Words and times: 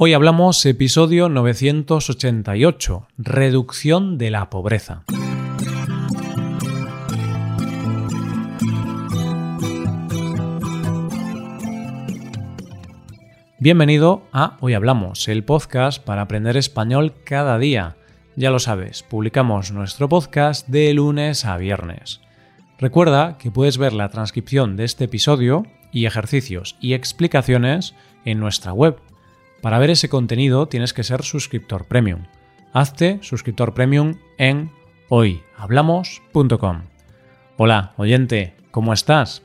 Hoy 0.00 0.12
hablamos 0.12 0.64
episodio 0.64 1.28
988, 1.28 3.08
reducción 3.18 4.16
de 4.16 4.30
la 4.30 4.48
pobreza. 4.48 5.02
Bienvenido 13.58 14.22
a 14.32 14.56
Hoy 14.60 14.74
Hablamos, 14.74 15.26
el 15.26 15.42
podcast 15.42 16.00
para 16.00 16.22
aprender 16.22 16.56
español 16.56 17.14
cada 17.24 17.58
día. 17.58 17.96
Ya 18.36 18.52
lo 18.52 18.60
sabes, 18.60 19.02
publicamos 19.02 19.72
nuestro 19.72 20.08
podcast 20.08 20.68
de 20.68 20.94
lunes 20.94 21.44
a 21.44 21.56
viernes. 21.56 22.20
Recuerda 22.78 23.36
que 23.36 23.50
puedes 23.50 23.78
ver 23.78 23.94
la 23.94 24.10
transcripción 24.10 24.76
de 24.76 24.84
este 24.84 25.06
episodio 25.06 25.66
y 25.90 26.06
ejercicios 26.06 26.76
y 26.80 26.92
explicaciones 26.92 27.96
en 28.24 28.38
nuestra 28.38 28.72
web 28.72 29.00
para 29.60 29.78
ver 29.78 29.90
ese 29.90 30.08
contenido 30.08 30.68
tienes 30.68 30.92
que 30.92 31.04
ser 31.04 31.22
suscriptor 31.22 31.86
premium. 31.86 32.24
Hazte 32.72 33.18
suscriptor 33.22 33.74
premium 33.74 34.16
en 34.36 34.70
hoyhablamos.com. 35.08 36.82
Hola, 37.56 37.92
oyente, 37.96 38.54
¿cómo 38.70 38.92
estás? 38.92 39.42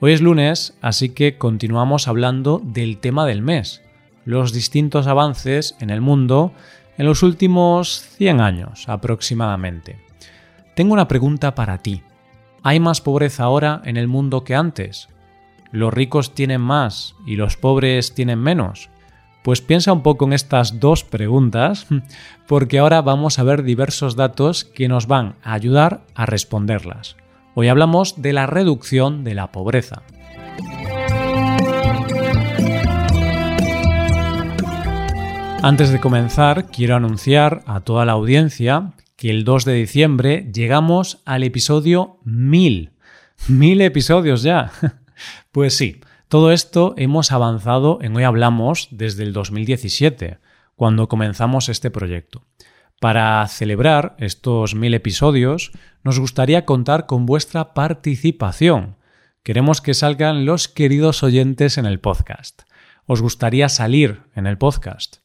Hoy 0.00 0.12
es 0.12 0.20
lunes, 0.20 0.76
así 0.80 1.08
que 1.08 1.38
continuamos 1.38 2.06
hablando 2.06 2.60
del 2.62 2.98
tema 2.98 3.26
del 3.26 3.42
mes, 3.42 3.82
los 4.24 4.52
distintos 4.52 5.06
avances 5.06 5.74
en 5.80 5.90
el 5.90 6.00
mundo 6.00 6.52
en 6.98 7.06
los 7.06 7.22
últimos 7.22 8.02
100 8.16 8.40
años 8.40 8.88
aproximadamente. 8.88 9.98
Tengo 10.76 10.92
una 10.92 11.08
pregunta 11.08 11.54
para 11.54 11.78
ti. 11.78 12.02
¿Hay 12.62 12.78
más 12.78 13.00
pobreza 13.00 13.44
ahora 13.44 13.82
en 13.84 13.96
el 13.96 14.06
mundo 14.06 14.44
que 14.44 14.54
antes? 14.54 15.08
¿Los 15.72 15.92
ricos 15.92 16.34
tienen 16.34 16.60
más 16.60 17.16
y 17.26 17.36
los 17.36 17.56
pobres 17.56 18.14
tienen 18.14 18.38
menos? 18.38 18.90
Pues 19.48 19.62
piensa 19.62 19.94
un 19.94 20.02
poco 20.02 20.26
en 20.26 20.34
estas 20.34 20.78
dos 20.78 21.04
preguntas, 21.04 21.86
porque 22.46 22.80
ahora 22.80 23.00
vamos 23.00 23.38
a 23.38 23.44
ver 23.44 23.62
diversos 23.62 24.14
datos 24.14 24.66
que 24.66 24.88
nos 24.88 25.06
van 25.06 25.36
a 25.42 25.54
ayudar 25.54 26.02
a 26.14 26.26
responderlas. 26.26 27.16
Hoy 27.54 27.68
hablamos 27.68 28.20
de 28.20 28.34
la 28.34 28.44
reducción 28.44 29.24
de 29.24 29.34
la 29.34 29.50
pobreza. 29.50 30.02
Antes 35.62 35.92
de 35.92 35.98
comenzar, 35.98 36.66
quiero 36.66 36.96
anunciar 36.96 37.62
a 37.64 37.80
toda 37.80 38.04
la 38.04 38.12
audiencia 38.12 38.92
que 39.16 39.30
el 39.30 39.44
2 39.44 39.64
de 39.64 39.72
diciembre 39.72 40.50
llegamos 40.52 41.22
al 41.24 41.42
episodio 41.42 42.18
1000. 42.24 42.92
¡Mil 43.48 43.80
episodios 43.80 44.42
ya! 44.42 44.72
Pues 45.50 45.74
sí, 45.74 46.00
todo 46.28 46.52
esto 46.52 46.94
hemos 46.98 47.32
avanzado 47.32 47.98
en 48.02 48.14
Hoy 48.14 48.24
Hablamos 48.24 48.88
desde 48.90 49.22
el 49.22 49.32
2017, 49.32 50.38
cuando 50.76 51.08
comenzamos 51.08 51.70
este 51.70 51.90
proyecto. 51.90 52.44
Para 53.00 53.46
celebrar 53.48 54.14
estos 54.18 54.74
mil 54.74 54.92
episodios, 54.92 55.72
nos 56.04 56.20
gustaría 56.20 56.66
contar 56.66 57.06
con 57.06 57.24
vuestra 57.24 57.72
participación. 57.72 58.96
Queremos 59.42 59.80
que 59.80 59.94
salgan 59.94 60.44
los 60.44 60.68
queridos 60.68 61.22
oyentes 61.22 61.78
en 61.78 61.86
el 61.86 61.98
podcast. 61.98 62.62
¿Os 63.06 63.22
gustaría 63.22 63.70
salir 63.70 64.22
en 64.34 64.46
el 64.46 64.58
podcast? 64.58 65.18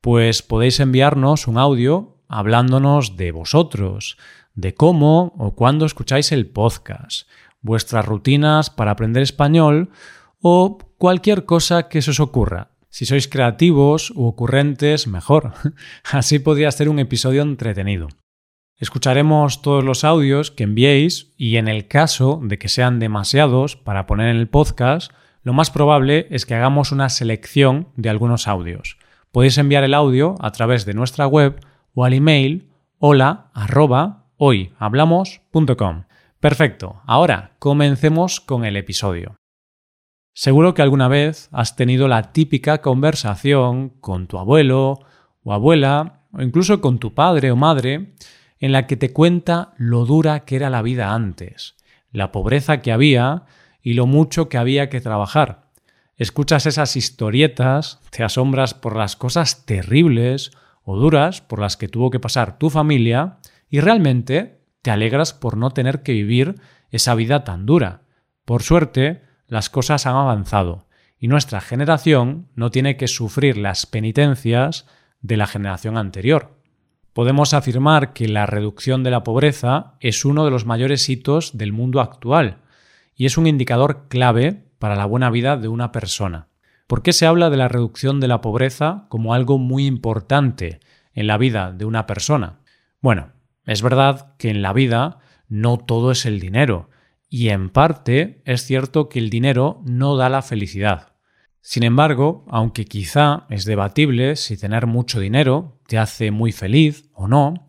Pues 0.00 0.42
podéis 0.42 0.80
enviarnos 0.80 1.46
un 1.46 1.58
audio 1.58 2.16
hablándonos 2.28 3.16
de 3.16 3.30
vosotros, 3.30 4.18
de 4.54 4.74
cómo 4.74 5.34
o 5.38 5.54
cuándo 5.54 5.86
escucháis 5.86 6.32
el 6.32 6.48
podcast, 6.48 7.28
vuestras 7.60 8.04
rutinas 8.04 8.70
para 8.70 8.90
aprender 8.90 9.22
español 9.22 9.90
o 10.40 10.78
cualquier 10.98 11.44
cosa 11.44 11.88
que 11.88 12.02
se 12.02 12.10
os 12.10 12.20
ocurra. 12.20 12.70
Si 12.88 13.06
sois 13.06 13.28
creativos 13.28 14.10
u 14.10 14.24
ocurrentes, 14.26 15.06
mejor. 15.06 15.52
Así 16.04 16.38
podría 16.38 16.70
ser 16.70 16.88
un 16.88 16.98
episodio 16.98 17.42
entretenido. 17.42 18.08
Escucharemos 18.78 19.60
todos 19.60 19.84
los 19.84 20.04
audios 20.04 20.50
que 20.50 20.64
enviéis 20.64 21.32
y 21.36 21.56
en 21.56 21.68
el 21.68 21.88
caso 21.88 22.40
de 22.42 22.58
que 22.58 22.68
sean 22.68 23.00
demasiados 23.00 23.76
para 23.76 24.06
poner 24.06 24.28
en 24.28 24.36
el 24.36 24.48
podcast, 24.48 25.12
lo 25.42 25.52
más 25.52 25.70
probable 25.70 26.26
es 26.30 26.46
que 26.46 26.54
hagamos 26.54 26.92
una 26.92 27.08
selección 27.08 27.88
de 27.96 28.08
algunos 28.08 28.46
audios. 28.46 28.98
Podéis 29.32 29.58
enviar 29.58 29.84
el 29.84 29.94
audio 29.94 30.36
a 30.40 30.52
través 30.52 30.84
de 30.84 30.94
nuestra 30.94 31.26
web 31.26 31.60
o 31.94 32.04
al 32.04 32.14
email 32.14 32.68
hola. 32.98 33.50
Perfecto, 36.40 37.02
ahora 37.06 37.56
comencemos 37.58 38.40
con 38.40 38.64
el 38.64 38.76
episodio. 38.76 39.37
Seguro 40.40 40.72
que 40.72 40.82
alguna 40.82 41.08
vez 41.08 41.48
has 41.50 41.74
tenido 41.74 42.06
la 42.06 42.30
típica 42.30 42.80
conversación 42.80 43.88
con 43.88 44.28
tu 44.28 44.38
abuelo 44.38 45.00
o 45.42 45.52
abuela, 45.52 46.20
o 46.32 46.42
incluso 46.42 46.80
con 46.80 47.00
tu 47.00 47.12
padre 47.12 47.50
o 47.50 47.56
madre, 47.56 48.14
en 48.60 48.70
la 48.70 48.86
que 48.86 48.96
te 48.96 49.12
cuenta 49.12 49.74
lo 49.78 50.04
dura 50.04 50.44
que 50.44 50.54
era 50.54 50.70
la 50.70 50.80
vida 50.80 51.12
antes, 51.12 51.74
la 52.12 52.30
pobreza 52.30 52.82
que 52.82 52.92
había 52.92 53.46
y 53.82 53.94
lo 53.94 54.06
mucho 54.06 54.48
que 54.48 54.58
había 54.58 54.88
que 54.88 55.00
trabajar. 55.00 55.72
Escuchas 56.14 56.66
esas 56.66 56.94
historietas, 56.94 57.98
te 58.10 58.22
asombras 58.22 58.74
por 58.74 58.94
las 58.94 59.16
cosas 59.16 59.66
terribles 59.66 60.52
o 60.84 60.96
duras 60.96 61.40
por 61.40 61.58
las 61.58 61.76
que 61.76 61.88
tuvo 61.88 62.10
que 62.10 62.20
pasar 62.20 62.58
tu 62.58 62.70
familia 62.70 63.38
y 63.68 63.80
realmente 63.80 64.60
te 64.82 64.92
alegras 64.92 65.32
por 65.32 65.56
no 65.56 65.72
tener 65.72 66.04
que 66.04 66.12
vivir 66.12 66.60
esa 66.92 67.16
vida 67.16 67.42
tan 67.42 67.66
dura. 67.66 68.02
Por 68.44 68.62
suerte, 68.62 69.26
las 69.48 69.70
cosas 69.70 70.06
han 70.06 70.14
avanzado 70.14 70.86
y 71.18 71.28
nuestra 71.28 71.60
generación 71.60 72.48
no 72.54 72.70
tiene 72.70 72.96
que 72.96 73.08
sufrir 73.08 73.56
las 73.56 73.86
penitencias 73.86 74.86
de 75.20 75.36
la 75.36 75.46
generación 75.46 75.96
anterior. 75.96 76.56
Podemos 77.12 77.54
afirmar 77.54 78.12
que 78.12 78.28
la 78.28 78.46
reducción 78.46 79.02
de 79.02 79.10
la 79.10 79.24
pobreza 79.24 79.94
es 79.98 80.24
uno 80.24 80.44
de 80.44 80.52
los 80.52 80.66
mayores 80.66 81.08
hitos 81.08 81.56
del 81.58 81.72
mundo 81.72 82.00
actual 82.00 82.58
y 83.16 83.26
es 83.26 83.36
un 83.36 83.48
indicador 83.48 84.06
clave 84.08 84.64
para 84.78 84.94
la 84.94 85.06
buena 85.06 85.28
vida 85.30 85.56
de 85.56 85.66
una 85.66 85.90
persona. 85.90 86.46
¿Por 86.86 87.02
qué 87.02 87.12
se 87.12 87.26
habla 87.26 87.50
de 87.50 87.56
la 87.56 87.68
reducción 87.68 88.20
de 88.20 88.28
la 88.28 88.40
pobreza 88.40 89.06
como 89.08 89.34
algo 89.34 89.58
muy 89.58 89.86
importante 89.86 90.78
en 91.12 91.26
la 91.26 91.36
vida 91.36 91.72
de 91.72 91.84
una 91.84 92.06
persona? 92.06 92.60
Bueno, 93.00 93.32
es 93.64 93.82
verdad 93.82 94.34
que 94.38 94.50
en 94.50 94.62
la 94.62 94.72
vida 94.72 95.18
no 95.48 95.78
todo 95.78 96.12
es 96.12 96.24
el 96.24 96.38
dinero, 96.38 96.88
y 97.28 97.50
en 97.50 97.70
parte 97.70 98.42
es 98.44 98.64
cierto 98.64 99.08
que 99.08 99.18
el 99.18 99.30
dinero 99.30 99.82
no 99.84 100.16
da 100.16 100.28
la 100.28 100.42
felicidad. 100.42 101.12
Sin 101.60 101.82
embargo, 101.82 102.46
aunque 102.48 102.86
quizá 102.86 103.46
es 103.50 103.64
debatible 103.64 104.36
si 104.36 104.56
tener 104.56 104.86
mucho 104.86 105.20
dinero 105.20 105.78
te 105.86 105.98
hace 105.98 106.30
muy 106.30 106.52
feliz 106.52 107.10
o 107.12 107.28
no, 107.28 107.66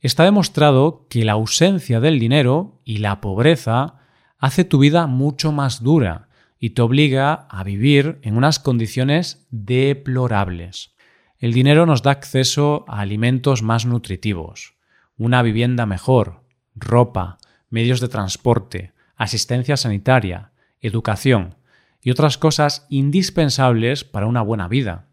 está 0.00 0.24
demostrado 0.24 1.06
que 1.10 1.24
la 1.24 1.32
ausencia 1.32 2.00
del 2.00 2.18
dinero 2.18 2.80
y 2.84 2.98
la 2.98 3.20
pobreza 3.20 4.00
hace 4.38 4.64
tu 4.64 4.78
vida 4.78 5.06
mucho 5.06 5.52
más 5.52 5.82
dura 5.82 6.28
y 6.58 6.70
te 6.70 6.80
obliga 6.80 7.46
a 7.50 7.62
vivir 7.64 8.18
en 8.22 8.38
unas 8.38 8.58
condiciones 8.58 9.46
deplorables. 9.50 10.94
El 11.38 11.52
dinero 11.52 11.84
nos 11.84 12.02
da 12.02 12.12
acceso 12.12 12.86
a 12.88 13.00
alimentos 13.00 13.62
más 13.62 13.84
nutritivos, 13.84 14.74
una 15.18 15.42
vivienda 15.42 15.84
mejor, 15.84 16.44
ropa, 16.74 17.36
medios 17.68 18.00
de 18.00 18.08
transporte, 18.08 18.93
asistencia 19.16 19.76
sanitaria, 19.76 20.52
educación 20.80 21.56
y 22.00 22.10
otras 22.10 22.38
cosas 22.38 22.86
indispensables 22.90 24.04
para 24.04 24.26
una 24.26 24.42
buena 24.42 24.68
vida. 24.68 25.06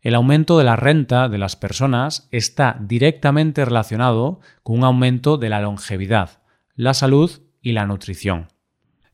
El 0.00 0.14
aumento 0.14 0.58
de 0.58 0.64
la 0.64 0.76
renta 0.76 1.28
de 1.28 1.38
las 1.38 1.56
personas 1.56 2.28
está 2.30 2.76
directamente 2.80 3.64
relacionado 3.64 4.40
con 4.62 4.78
un 4.78 4.84
aumento 4.84 5.38
de 5.38 5.48
la 5.48 5.60
longevidad, 5.60 6.42
la 6.74 6.94
salud 6.94 7.42
y 7.60 7.72
la 7.72 7.86
nutrición. 7.86 8.48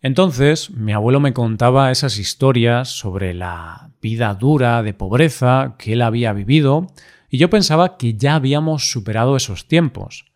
Entonces, 0.03 0.71
mi 0.71 0.93
abuelo 0.93 1.19
me 1.19 1.33
contaba 1.33 1.91
esas 1.91 2.19
historias 2.19 2.91
sobre 2.91 3.33
la 3.33 3.91
vida 4.03 4.35
dura 4.35 4.83
de 4.83 4.93
pobreza 4.93 5.77
que 5.79 5.95
él 5.95 6.03
había 6.03 6.35
vivido, 6.35 6.89
y 7.31 7.39
yo 7.39 7.49
pensaba 7.49 7.97
que 7.97 8.13
ya 8.13 8.35
habíamos 8.35 8.91
superado 8.91 9.35
esos 9.35 9.67
tiempos. 9.67 10.27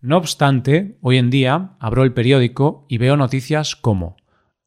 No 0.00 0.16
obstante, 0.16 0.96
hoy 1.00 1.18
en 1.18 1.28
día 1.28 1.70
abro 1.80 2.04
el 2.04 2.12
periódico 2.12 2.86
y 2.88 2.98
veo 2.98 3.16
noticias 3.16 3.74
como 3.74 4.16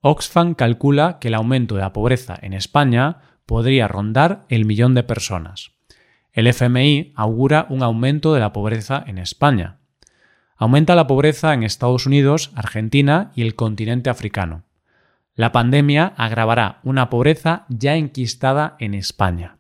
Oxfam 0.01 0.55
calcula 0.55 1.19
que 1.19 1.29
el 1.29 1.35
aumento 1.35 1.75
de 1.75 1.81
la 1.81 1.93
pobreza 1.93 2.37
en 2.41 2.53
España 2.53 3.19
podría 3.45 3.87
rondar 3.87 4.45
el 4.49 4.65
millón 4.65 4.93
de 4.93 5.03
personas. 5.03 5.71
El 6.33 6.47
FMI 6.47 7.13
augura 7.15 7.65
un 7.69 7.81
aumento 7.81 8.33
de 8.33 8.39
la 8.39 8.51
pobreza 8.51 9.03
en 9.07 9.17
España. 9.19 9.77
Aumenta 10.57 10.95
la 10.95 11.07
pobreza 11.07 11.53
en 11.53 11.63
Estados 11.63 12.05
Unidos, 12.05 12.51
Argentina 12.55 13.31
y 13.35 13.43
el 13.43 13.55
continente 13.55 14.09
africano. 14.09 14.63
La 15.35 15.51
pandemia 15.51 16.13
agravará 16.17 16.79
una 16.83 17.09
pobreza 17.09 17.65
ya 17.69 17.95
enquistada 17.95 18.75
en 18.79 18.93
España. 18.93 19.57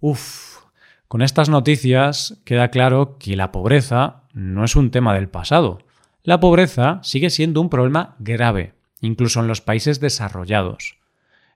Uf, 0.00 0.63
con 1.08 1.22
estas 1.22 1.48
noticias 1.48 2.40
queda 2.44 2.70
claro 2.70 3.18
que 3.18 3.36
la 3.36 3.52
pobreza 3.52 4.24
no 4.32 4.64
es 4.64 4.74
un 4.76 4.90
tema 4.90 5.14
del 5.14 5.28
pasado. 5.28 5.78
La 6.22 6.40
pobreza 6.40 7.00
sigue 7.02 7.30
siendo 7.30 7.60
un 7.60 7.70
problema 7.70 8.16
grave, 8.18 8.74
incluso 9.00 9.40
en 9.40 9.46
los 9.46 9.60
países 9.60 10.00
desarrollados. 10.00 10.96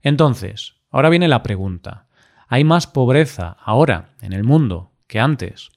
Entonces, 0.02 0.74
ahora 0.90 1.08
viene 1.08 1.28
la 1.28 1.42
pregunta. 1.42 2.06
¿Hay 2.46 2.64
más 2.64 2.86
pobreza 2.86 3.56
ahora 3.60 4.10
en 4.20 4.32
el 4.32 4.44
mundo 4.44 4.92
que 5.06 5.20
antes? 5.20 5.70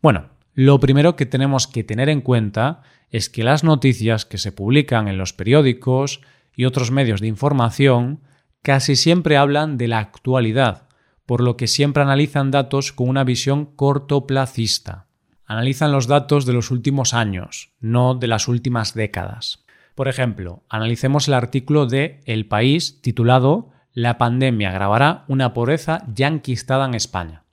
Bueno, 0.00 0.26
lo 0.54 0.80
primero 0.80 1.16
que 1.16 1.26
tenemos 1.26 1.66
que 1.66 1.84
tener 1.84 2.08
en 2.08 2.20
cuenta 2.20 2.82
es 3.10 3.28
que 3.30 3.44
las 3.44 3.64
noticias 3.64 4.24
que 4.24 4.38
se 4.38 4.52
publican 4.52 5.08
en 5.08 5.18
los 5.18 5.32
periódicos 5.32 6.20
y 6.54 6.64
otros 6.64 6.90
medios 6.90 7.20
de 7.20 7.28
información 7.28 8.20
casi 8.62 8.96
siempre 8.96 9.36
hablan 9.36 9.78
de 9.78 9.88
la 9.88 9.98
actualidad, 9.98 10.87
por 11.28 11.42
lo 11.42 11.58
que 11.58 11.66
siempre 11.66 12.02
analizan 12.02 12.50
datos 12.50 12.90
con 12.90 13.06
una 13.06 13.22
visión 13.22 13.66
cortoplacista. 13.66 15.08
Analizan 15.44 15.92
los 15.92 16.06
datos 16.06 16.46
de 16.46 16.54
los 16.54 16.70
últimos 16.70 17.12
años, 17.12 17.74
no 17.80 18.14
de 18.14 18.28
las 18.28 18.48
últimas 18.48 18.94
décadas. 18.94 19.62
Por 19.94 20.08
ejemplo, 20.08 20.62
analicemos 20.70 21.28
el 21.28 21.34
artículo 21.34 21.84
de 21.84 22.22
El 22.24 22.46
País 22.46 23.02
titulado 23.02 23.68
La 23.92 24.16
pandemia 24.16 24.72
grabará 24.72 25.26
una 25.28 25.52
pobreza 25.52 26.02
ya 26.14 26.28
enquistada 26.28 26.86
en 26.86 26.94
España. 26.94 27.44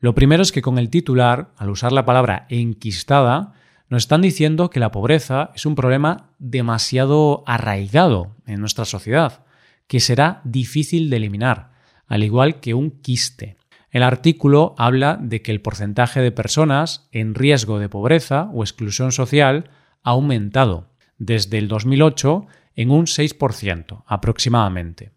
Lo 0.00 0.12
primero 0.16 0.42
es 0.42 0.50
que 0.50 0.60
con 0.60 0.76
el 0.76 0.90
titular, 0.90 1.52
al 1.56 1.70
usar 1.70 1.92
la 1.92 2.04
palabra 2.04 2.46
enquistada, 2.48 3.52
nos 3.88 4.02
están 4.02 4.22
diciendo 4.22 4.70
que 4.70 4.80
la 4.80 4.90
pobreza 4.90 5.52
es 5.54 5.66
un 5.66 5.76
problema 5.76 6.30
demasiado 6.40 7.44
arraigado 7.46 8.34
en 8.46 8.58
nuestra 8.58 8.86
sociedad, 8.86 9.44
que 9.86 10.00
será 10.00 10.40
difícil 10.42 11.10
de 11.10 11.18
eliminar, 11.18 11.69
al 12.10 12.24
igual 12.24 12.60
que 12.60 12.74
un 12.74 12.90
quiste. 12.90 13.56
El 13.90 14.02
artículo 14.02 14.74
habla 14.76 15.16
de 15.20 15.40
que 15.42 15.52
el 15.52 15.62
porcentaje 15.62 16.20
de 16.20 16.32
personas 16.32 17.08
en 17.12 17.34
riesgo 17.34 17.78
de 17.78 17.88
pobreza 17.88 18.50
o 18.52 18.62
exclusión 18.62 19.12
social 19.12 19.70
ha 20.02 20.10
aumentado 20.10 20.90
desde 21.18 21.58
el 21.58 21.68
2008 21.68 22.46
en 22.76 22.90
un 22.90 23.06
6% 23.06 24.02
aproximadamente. 24.06 25.12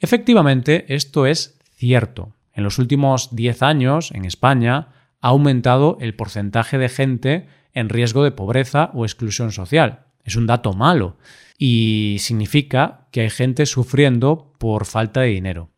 Efectivamente, 0.00 0.86
esto 0.94 1.26
es 1.26 1.58
cierto, 1.76 2.32
en 2.54 2.64
los 2.64 2.78
últimos 2.78 3.36
10 3.36 3.62
años, 3.62 4.10
en 4.12 4.24
España, 4.24 4.88
ha 5.20 5.28
aumentado 5.28 5.98
el 6.00 6.14
porcentaje 6.14 6.78
de 6.78 6.88
gente 6.88 7.46
en 7.74 7.90
riesgo 7.90 8.24
de 8.24 8.32
pobreza 8.32 8.90
o 8.94 9.04
exclusión 9.04 9.52
social. 9.52 10.06
Es 10.24 10.36
un 10.36 10.46
dato 10.46 10.72
malo 10.72 11.18
y 11.58 12.16
significa 12.20 13.08
que 13.10 13.20
hay 13.22 13.30
gente 13.30 13.66
sufriendo 13.66 14.54
por 14.58 14.86
falta 14.86 15.20
de 15.20 15.28
dinero. 15.28 15.69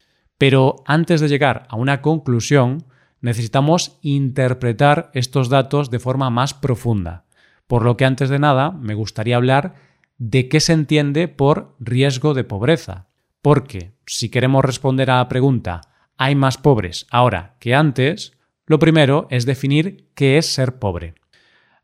Pero 0.43 0.83
antes 0.87 1.21
de 1.21 1.29
llegar 1.29 1.69
a 1.69 1.77
una 1.77 2.03
conclusión, 2.03 2.83
necesitamos 3.21 4.01
interpretar 4.03 5.13
estos 5.15 5.49
datos 5.49 5.89
de 5.89 6.01
forma 6.01 6.31
más 6.31 6.53
profunda. 6.53 7.27
Por 7.69 7.85
lo 7.85 7.97
que 7.97 8.05
antes 8.05 8.29
de 8.29 8.41
nada 8.41 8.73
me 8.73 8.95
gustaría 8.95 9.37
hablar 9.37 9.77
de 10.19 10.49
qué 10.49 10.59
se 10.59 10.73
entiende 10.73 11.29
por 11.29 11.77
riesgo 11.79 12.35
de 12.35 12.43
pobreza. 12.43 13.07
Porque 13.41 13.93
si 14.05 14.31
queremos 14.31 14.65
responder 14.65 15.13
a 15.13 15.19
la 15.19 15.29
pregunta 15.29 15.83
hay 16.19 16.35
más 16.35 16.59
pobres 16.59 17.07
ahora 17.13 17.55
que 17.61 17.77
antes, 17.77 18.33
lo 18.67 18.81
primero 18.81 19.29
es 19.31 19.47
definir 19.47 20.09
qué 20.17 20.39
es 20.39 20.47
ser 20.47 20.81
pobre. 20.81 21.15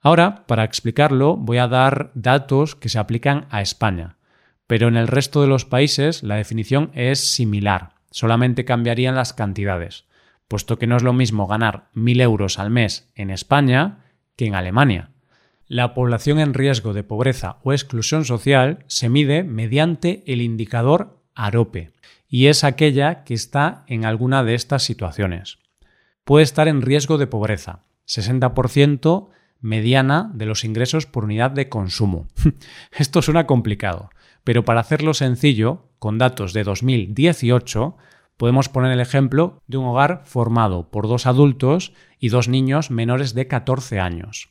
Ahora, 0.00 0.46
para 0.48 0.64
explicarlo, 0.64 1.36
voy 1.36 1.58
a 1.58 1.68
dar 1.68 2.10
datos 2.16 2.74
que 2.74 2.88
se 2.88 2.98
aplican 2.98 3.46
a 3.50 3.62
España, 3.62 4.16
pero 4.66 4.88
en 4.88 4.96
el 4.96 5.06
resto 5.06 5.42
de 5.42 5.46
los 5.46 5.64
países 5.64 6.24
la 6.24 6.34
definición 6.34 6.90
es 6.92 7.20
similar, 7.20 7.97
solamente 8.10 8.64
cambiarían 8.64 9.14
las 9.14 9.32
cantidades, 9.32 10.04
puesto 10.48 10.78
que 10.78 10.86
no 10.86 10.96
es 10.96 11.02
lo 11.02 11.12
mismo 11.12 11.46
ganar 11.46 11.90
1.000 11.94 12.22
euros 12.22 12.58
al 12.58 12.70
mes 12.70 13.10
en 13.14 13.30
España 13.30 14.04
que 14.36 14.46
en 14.46 14.54
Alemania. 14.54 15.10
La 15.66 15.92
población 15.92 16.38
en 16.38 16.54
riesgo 16.54 16.94
de 16.94 17.04
pobreza 17.04 17.58
o 17.62 17.72
exclusión 17.72 18.24
social 18.24 18.84
se 18.86 19.10
mide 19.10 19.44
mediante 19.44 20.24
el 20.26 20.40
indicador 20.40 21.20
AROPE, 21.34 21.92
y 22.26 22.46
es 22.46 22.64
aquella 22.64 23.24
que 23.24 23.34
está 23.34 23.84
en 23.86 24.04
alguna 24.04 24.44
de 24.44 24.54
estas 24.54 24.82
situaciones. 24.82 25.58
Puede 26.24 26.44
estar 26.44 26.68
en 26.68 26.82
riesgo 26.82 27.18
de 27.18 27.26
pobreza, 27.26 27.84
60% 28.06 29.28
mediana 29.60 30.30
de 30.34 30.46
los 30.46 30.64
ingresos 30.64 31.06
por 31.06 31.24
unidad 31.24 31.50
de 31.50 31.68
consumo. 31.68 32.28
Esto 32.92 33.22
suena 33.22 33.46
complicado, 33.46 34.10
pero 34.48 34.64
para 34.64 34.80
hacerlo 34.80 35.12
sencillo, 35.12 35.90
con 35.98 36.16
datos 36.16 36.54
de 36.54 36.64
2018, 36.64 37.98
podemos 38.38 38.70
poner 38.70 38.92
el 38.92 39.00
ejemplo 39.00 39.62
de 39.66 39.76
un 39.76 39.84
hogar 39.84 40.22
formado 40.24 40.90
por 40.90 41.06
dos 41.06 41.26
adultos 41.26 41.92
y 42.18 42.30
dos 42.30 42.48
niños 42.48 42.90
menores 42.90 43.34
de 43.34 43.46
14 43.46 44.00
años. 44.00 44.48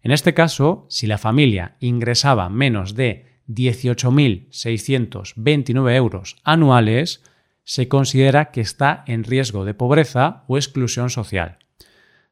En 0.00 0.12
este 0.12 0.32
caso, 0.32 0.86
si 0.88 1.08
la 1.08 1.18
familia 1.18 1.74
ingresaba 1.80 2.48
menos 2.50 2.94
de 2.94 3.40
18.629 3.48 5.96
euros 5.96 6.36
anuales, 6.44 7.24
se 7.64 7.88
considera 7.88 8.52
que 8.52 8.60
está 8.60 9.02
en 9.08 9.24
riesgo 9.24 9.64
de 9.64 9.74
pobreza 9.74 10.44
o 10.46 10.56
exclusión 10.56 11.10
social. 11.10 11.58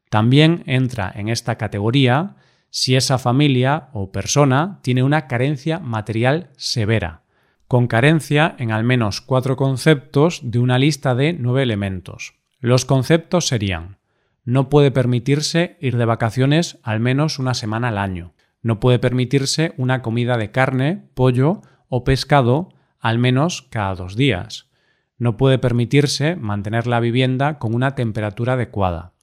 También 0.09 0.63
entra 0.65 1.11
en 1.13 1.27
esta 1.27 1.57
categoría 1.57 2.37
si 2.71 2.95
esa 2.95 3.19
familia 3.19 3.89
o 3.93 4.11
persona 4.11 4.79
tiene 4.81 5.03
una 5.03 5.27
carencia 5.27 5.77
material 5.77 6.49
severa, 6.57 7.21
con 7.67 7.85
carencia 7.85 8.55
en 8.57 8.71
al 8.71 8.83
menos 8.83 9.21
cuatro 9.21 9.55
conceptos 9.55 10.39
de 10.43 10.57
una 10.57 10.79
lista 10.79 11.13
de 11.13 11.33
nueve 11.33 11.61
elementos. 11.61 12.33
Los 12.59 12.85
conceptos 12.85 13.45
serían 13.45 14.01
no 14.43 14.69
puede 14.69 14.91
permitirse 14.91 15.77
ir 15.79 15.97
de 15.97 16.05
vacaciones 16.05 16.79
al 16.83 16.99
menos 16.99 17.37
una 17.37 17.53
semana 17.53 17.89
al 17.89 17.97
año. 17.97 18.33
No 18.63 18.79
puede 18.79 18.99
permitirse 18.99 19.73
una 19.77 20.01
comida 20.01 20.37
de 20.37 20.51
carne, 20.51 21.09
pollo 21.13 21.61
o 21.89 22.03
pescado 22.03 22.69
al 22.99 23.19
menos 23.19 23.67
cada 23.69 23.95
dos 23.95 24.15
días. 24.15 24.69
No 25.17 25.37
puede 25.37 25.59
permitirse 25.59 26.35
mantener 26.35 26.87
la 26.87 26.99
vivienda 26.99 27.59
con 27.59 27.75
una 27.75 27.93
temperatura 27.93 28.53
adecuada. 28.53 29.13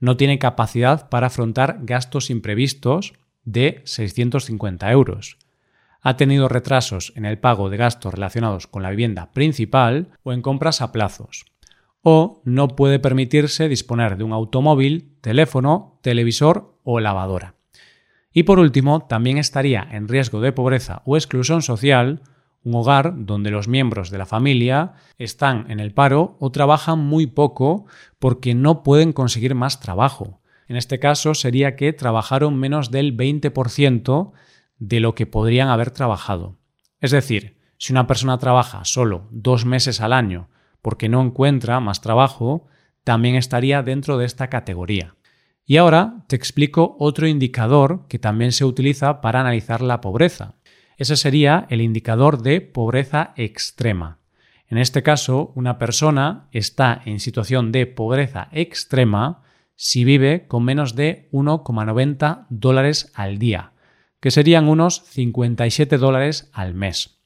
No 0.00 0.16
tiene 0.16 0.38
capacidad 0.38 1.08
para 1.08 1.28
afrontar 1.28 1.80
gastos 1.82 2.30
imprevistos 2.30 3.14
de 3.44 3.82
650 3.84 4.90
euros. 4.92 5.38
Ha 6.00 6.16
tenido 6.16 6.48
retrasos 6.48 7.12
en 7.16 7.24
el 7.24 7.38
pago 7.38 7.70
de 7.70 7.76
gastos 7.76 8.14
relacionados 8.14 8.66
con 8.66 8.82
la 8.82 8.90
vivienda 8.90 9.32
principal 9.32 10.10
o 10.22 10.32
en 10.32 10.42
compras 10.42 10.80
a 10.80 10.92
plazos. 10.92 11.46
O 12.02 12.40
no 12.44 12.68
puede 12.68 13.00
permitirse 13.00 13.68
disponer 13.68 14.16
de 14.16 14.24
un 14.24 14.32
automóvil, 14.32 15.16
teléfono, 15.20 15.98
televisor 16.02 16.78
o 16.84 17.00
lavadora. 17.00 17.56
Y 18.32 18.44
por 18.44 18.60
último, 18.60 19.06
también 19.08 19.38
estaría 19.38 19.86
en 19.90 20.06
riesgo 20.06 20.40
de 20.40 20.52
pobreza 20.52 21.02
o 21.04 21.16
exclusión 21.16 21.62
social 21.62 22.22
un 22.64 22.74
hogar 22.74 23.14
donde 23.16 23.50
los 23.50 23.68
miembros 23.68 24.10
de 24.10 24.18
la 24.18 24.26
familia 24.26 24.94
están 25.16 25.70
en 25.70 25.80
el 25.80 25.92
paro 25.92 26.36
o 26.40 26.50
trabajan 26.50 26.98
muy 26.98 27.26
poco 27.26 27.86
porque 28.18 28.54
no 28.54 28.82
pueden 28.82 29.12
conseguir 29.12 29.54
más 29.54 29.80
trabajo. 29.80 30.40
En 30.66 30.76
este 30.76 30.98
caso 30.98 31.34
sería 31.34 31.76
que 31.76 31.92
trabajaron 31.92 32.58
menos 32.58 32.90
del 32.90 33.16
20% 33.16 34.32
de 34.78 35.00
lo 35.00 35.14
que 35.14 35.26
podrían 35.26 35.68
haber 35.68 35.90
trabajado. 35.90 36.58
Es 37.00 37.10
decir, 37.10 37.56
si 37.78 37.92
una 37.92 38.06
persona 38.06 38.38
trabaja 38.38 38.84
solo 38.84 39.28
dos 39.30 39.64
meses 39.64 40.00
al 40.00 40.12
año 40.12 40.48
porque 40.82 41.08
no 41.08 41.22
encuentra 41.22 41.80
más 41.80 42.00
trabajo, 42.00 42.66
también 43.04 43.36
estaría 43.36 43.82
dentro 43.82 44.18
de 44.18 44.26
esta 44.26 44.48
categoría. 44.48 45.14
Y 45.64 45.76
ahora 45.76 46.24
te 46.28 46.36
explico 46.36 46.96
otro 46.98 47.26
indicador 47.26 48.06
que 48.08 48.18
también 48.18 48.52
se 48.52 48.64
utiliza 48.64 49.20
para 49.20 49.40
analizar 49.40 49.82
la 49.82 50.00
pobreza. 50.00 50.54
Ese 50.98 51.16
sería 51.16 51.66
el 51.70 51.80
indicador 51.80 52.42
de 52.42 52.60
pobreza 52.60 53.32
extrema. 53.36 54.18
En 54.66 54.76
este 54.76 55.02
caso, 55.02 55.52
una 55.54 55.78
persona 55.78 56.48
está 56.52 57.00
en 57.06 57.20
situación 57.20 57.72
de 57.72 57.86
pobreza 57.86 58.48
extrema 58.52 59.42
si 59.76 60.04
vive 60.04 60.46
con 60.48 60.64
menos 60.64 60.94
de 60.94 61.28
1,90 61.32 62.46
dólares 62.50 63.10
al 63.14 63.38
día, 63.38 63.72
que 64.20 64.30
serían 64.30 64.68
unos 64.68 65.04
57 65.06 65.96
dólares 65.96 66.50
al 66.52 66.74
mes. 66.74 67.18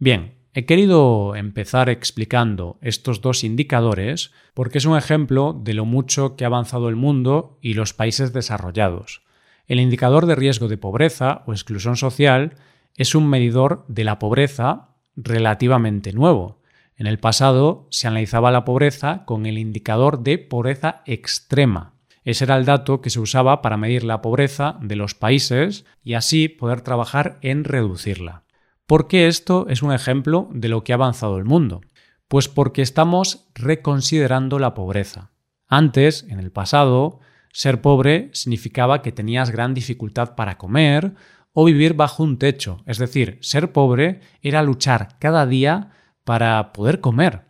Bien, 0.00 0.32
He 0.56 0.66
querido 0.66 1.34
empezar 1.34 1.88
explicando 1.88 2.78
estos 2.80 3.20
dos 3.20 3.42
indicadores 3.42 4.30
porque 4.54 4.78
es 4.78 4.84
un 4.84 4.96
ejemplo 4.96 5.52
de 5.52 5.74
lo 5.74 5.84
mucho 5.84 6.36
que 6.36 6.44
ha 6.44 6.46
avanzado 6.46 6.88
el 6.88 6.94
mundo 6.94 7.58
y 7.60 7.74
los 7.74 7.92
países 7.92 8.32
desarrollados. 8.32 9.22
El 9.66 9.80
indicador 9.80 10.26
de 10.26 10.36
riesgo 10.36 10.68
de 10.68 10.78
pobreza 10.78 11.42
o 11.46 11.52
exclusión 11.52 11.96
social 11.96 12.54
es 12.96 13.14
un 13.14 13.28
medidor 13.28 13.84
de 13.88 14.04
la 14.04 14.18
pobreza 14.18 14.90
relativamente 15.16 16.12
nuevo. 16.12 16.60
En 16.96 17.06
el 17.06 17.18
pasado 17.18 17.88
se 17.90 18.06
analizaba 18.06 18.52
la 18.52 18.64
pobreza 18.64 19.24
con 19.24 19.46
el 19.46 19.58
indicador 19.58 20.22
de 20.22 20.38
pobreza 20.38 21.02
extrema. 21.06 21.94
Ese 22.24 22.44
era 22.44 22.56
el 22.56 22.64
dato 22.64 23.00
que 23.00 23.10
se 23.10 23.20
usaba 23.20 23.60
para 23.62 23.76
medir 23.76 24.04
la 24.04 24.22
pobreza 24.22 24.78
de 24.80 24.96
los 24.96 25.14
países 25.14 25.84
y 26.02 26.14
así 26.14 26.48
poder 26.48 26.80
trabajar 26.80 27.38
en 27.42 27.64
reducirla. 27.64 28.44
¿Por 28.86 29.08
qué 29.08 29.26
esto 29.26 29.66
es 29.68 29.82
un 29.82 29.92
ejemplo 29.92 30.48
de 30.52 30.68
lo 30.68 30.84
que 30.84 30.92
ha 30.92 30.96
avanzado 30.96 31.36
el 31.36 31.44
mundo? 31.44 31.80
Pues 32.28 32.48
porque 32.48 32.82
estamos 32.82 33.48
reconsiderando 33.54 34.58
la 34.58 34.74
pobreza. 34.74 35.32
Antes, 35.66 36.24
en 36.28 36.38
el 36.38 36.52
pasado, 36.52 37.20
ser 37.52 37.80
pobre 37.80 38.30
significaba 38.32 39.02
que 39.02 39.12
tenías 39.12 39.50
gran 39.50 39.74
dificultad 39.74 40.34
para 40.34 40.56
comer 40.56 41.14
o 41.54 41.64
vivir 41.64 41.94
bajo 41.94 42.22
un 42.22 42.36
techo. 42.36 42.82
Es 42.84 42.98
decir, 42.98 43.38
ser 43.40 43.72
pobre 43.72 44.20
era 44.42 44.62
luchar 44.62 45.16
cada 45.18 45.46
día 45.46 45.92
para 46.24 46.72
poder 46.72 47.00
comer. 47.00 47.42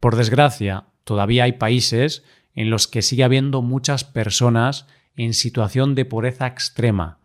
Por 0.00 0.16
desgracia, 0.16 0.86
todavía 1.04 1.44
hay 1.44 1.52
países 1.52 2.24
en 2.54 2.70
los 2.70 2.88
que 2.88 3.02
sigue 3.02 3.24
habiendo 3.24 3.60
muchas 3.60 4.04
personas 4.04 4.86
en 5.16 5.34
situación 5.34 5.94
de 5.94 6.04
pobreza 6.04 6.46
extrema, 6.46 7.18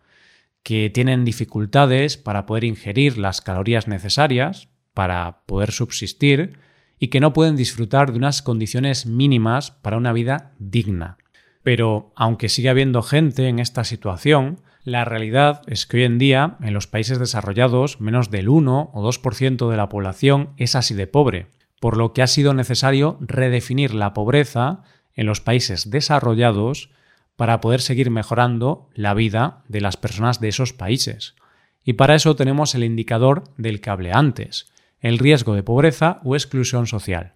que 0.63 0.90
tienen 0.90 1.24
dificultades 1.24 2.18
para 2.18 2.46
poder 2.46 2.63
ingerir 2.63 3.18
las 3.18 3.42
calorías 3.42 3.88
necesarias 3.88 4.68
para 4.94 5.44
poder 5.46 5.72
subsistir 5.72 6.58
y 7.00 7.08
que 7.08 7.20
no 7.20 7.34
pueden 7.34 7.56
disfrutar 7.56 8.12
de 8.12 8.18
unas 8.18 8.42
condiciones 8.42 9.06
mínimas 9.06 9.72
para 9.72 9.98
una 9.98 10.13
vida 10.13 10.54
digna. 10.60 11.18
Pero 11.63 12.12
aunque 12.16 12.50
sigue 12.50 12.70
habiendo 12.70 13.02
gente 13.02 13.48
en 13.48 13.60
esta 13.60 13.84
situación, 13.84 14.62
la 14.84 15.06
realidad 15.06 15.62
es 15.68 15.86
que 15.86 15.98
hoy 15.98 16.04
en 16.04 16.18
día 16.18 16.58
en 16.62 16.74
los 16.74 16.88
países 16.88 17.20
desarrollados 17.20 18.02
menos 18.02 18.30
del 18.30 18.50
1 18.50 18.92
o 18.94 19.10
2% 19.10 19.70
de 19.70 19.78
la 19.78 19.90
población 19.90 20.50
es 20.58 20.75
así 20.75 20.94
de 20.94 21.08
pobre, 21.08 21.48
por 21.80 21.98
lo 21.98 22.13
que 22.13 22.22
ha 22.22 22.28
sido 22.28 22.54
necesario 22.54 23.18
redefinir 23.22 23.94
la 23.94 24.13
pobreza 24.13 24.84
en 25.13 25.25
los 25.25 25.42
países 25.42 25.90
desarrollados 25.90 26.90
para 27.36 27.62
poder 27.62 27.82
seguir 27.82 28.12
mejorando 28.12 28.90
la 28.94 29.13
vida 29.13 29.63
de 29.68 29.82
las 29.82 29.98
personas 29.98 30.40
de 30.40 30.50
esos 30.50 30.74
países. 30.74 31.36
Y 31.84 31.94
para 31.94 32.16
eso 32.16 32.36
tenemos 32.36 32.75
el 32.75 32.84
indicador 32.84 33.44
del 33.58 33.82
que 33.82 33.90
hablé 33.90 34.12
antes, 34.12 34.72
el 35.00 35.18
riesgo 35.20 35.56
de 35.56 35.63
pobreza 35.63 36.20
o 36.24 36.36
exclusión 36.36 36.88
social. 36.88 37.34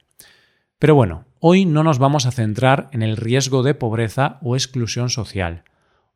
Pero 0.80 0.96
bueno, 0.96 1.26
hoy 1.40 1.66
no 1.66 1.84
nos 1.84 1.98
vamos 1.98 2.26
a 2.26 2.32
centrar 2.32 2.90
en 2.92 3.02
el 3.02 3.18
riesgo 3.18 3.64
de 3.64 3.74
pobreza 3.74 4.38
o 4.42 4.56
exclusión 4.56 5.10
social. 5.10 5.64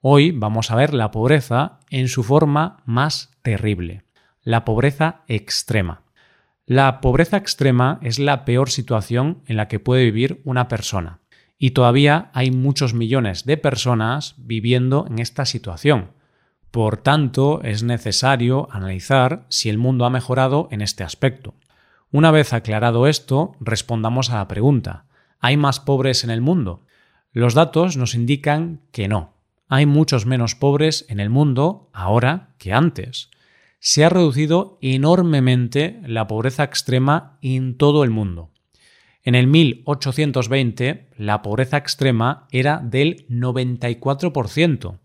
Hoy 0.03 0.31
vamos 0.31 0.71
a 0.71 0.75
ver 0.75 0.95
la 0.95 1.11
pobreza 1.11 1.77
en 1.91 2.07
su 2.07 2.23
forma 2.23 2.81
más 2.85 3.29
terrible, 3.43 4.03
la 4.41 4.65
pobreza 4.65 5.21
extrema. 5.27 6.01
La 6.65 7.01
pobreza 7.01 7.37
extrema 7.37 7.99
es 8.01 8.17
la 8.17 8.43
peor 8.43 8.71
situación 8.71 9.43
en 9.45 9.57
la 9.57 9.67
que 9.67 9.79
puede 9.79 10.05
vivir 10.05 10.41
una 10.43 10.67
persona. 10.67 11.19
Y 11.59 11.71
todavía 11.71 12.31
hay 12.33 12.49
muchos 12.49 12.95
millones 12.95 13.45
de 13.45 13.57
personas 13.57 14.33
viviendo 14.39 15.05
en 15.07 15.19
esta 15.19 15.45
situación. 15.45 16.13
Por 16.71 16.97
tanto, 16.97 17.61
es 17.61 17.83
necesario 17.83 18.69
analizar 18.71 19.45
si 19.49 19.69
el 19.69 19.77
mundo 19.77 20.05
ha 20.05 20.09
mejorado 20.09 20.67
en 20.71 20.81
este 20.81 21.03
aspecto. 21.03 21.53
Una 22.11 22.31
vez 22.31 22.53
aclarado 22.53 23.05
esto, 23.05 23.55
respondamos 23.59 24.31
a 24.31 24.37
la 24.37 24.47
pregunta, 24.47 25.05
¿hay 25.39 25.57
más 25.57 25.79
pobres 25.79 26.23
en 26.23 26.31
el 26.31 26.41
mundo? 26.41 26.81
Los 27.33 27.53
datos 27.53 27.97
nos 27.97 28.15
indican 28.15 28.81
que 28.91 29.07
no. 29.07 29.40
Hay 29.73 29.85
muchos 29.85 30.25
menos 30.25 30.53
pobres 30.53 31.05
en 31.07 31.21
el 31.21 31.29
mundo 31.29 31.89
ahora 31.93 32.49
que 32.57 32.73
antes. 32.73 33.29
Se 33.79 34.03
ha 34.03 34.09
reducido 34.09 34.77
enormemente 34.81 36.01
la 36.05 36.27
pobreza 36.27 36.65
extrema 36.65 37.37
en 37.41 37.77
todo 37.77 38.03
el 38.03 38.09
mundo. 38.09 38.49
En 39.23 39.33
el 39.33 39.47
1820 39.47 41.07
la 41.15 41.41
pobreza 41.41 41.77
extrema 41.77 42.47
era 42.51 42.81
del 42.83 43.25
94%. 43.29 44.99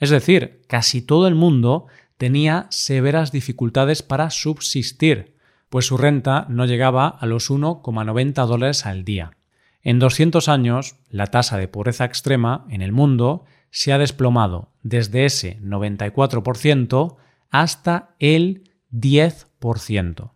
Es 0.00 0.10
decir, 0.10 0.62
casi 0.66 1.02
todo 1.02 1.28
el 1.28 1.36
mundo 1.36 1.86
tenía 2.16 2.66
severas 2.70 3.30
dificultades 3.30 4.02
para 4.02 4.30
subsistir, 4.30 5.36
pues 5.68 5.86
su 5.86 5.96
renta 5.96 6.46
no 6.48 6.66
llegaba 6.66 7.06
a 7.06 7.24
los 7.26 7.52
1,90 7.52 8.46
dólares 8.46 8.84
al 8.84 9.04
día. 9.04 9.36
En 9.84 10.00
200 10.00 10.48
años, 10.48 10.96
la 11.08 11.28
tasa 11.28 11.56
de 11.56 11.68
pobreza 11.68 12.04
extrema 12.04 12.66
en 12.68 12.82
el 12.82 12.90
mundo 12.90 13.44
se 13.72 13.92
ha 13.92 13.98
desplomado 13.98 14.68
desde 14.82 15.24
ese 15.24 15.58
94% 15.62 17.16
hasta 17.50 18.14
el 18.20 18.70
10%. 18.92 20.30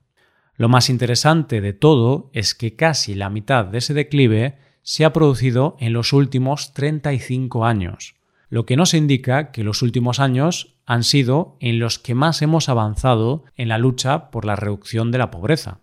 Lo 0.57 0.69
más 0.69 0.89
interesante 0.89 1.61
de 1.61 1.75
todo 1.75 2.31
es 2.33 2.55
que 2.55 2.75
casi 2.75 3.15
la 3.15 3.29
mitad 3.29 3.67
de 3.67 3.79
ese 3.79 3.93
declive 3.95 4.59
se 4.83 5.05
ha 5.05 5.13
producido 5.13 5.77
en 5.79 5.93
los 5.93 6.15
últimos 6.15 6.73
35 6.73 7.67
años, 7.67 8.15
lo 8.49 8.65
que 8.65 8.77
nos 8.77 8.95
indica 8.95 9.53
que 9.53 9.65
los 9.65 9.83
últimos 9.83 10.19
años 10.19 10.75
han 10.87 11.05
sido 11.05 11.59
en 11.61 11.79
los 11.79 11.99
que 11.99 12.15
más 12.15 12.41
hemos 12.41 12.71
avanzado 12.71 13.45
en 13.55 13.69
la 13.69 13.77
lucha 13.77 14.31
por 14.31 14.47
la 14.47 14.57
reducción 14.57 15.11
de 15.11 15.19
la 15.19 15.31
pobreza. 15.31 15.81